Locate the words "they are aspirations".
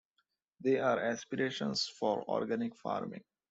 0.61-1.85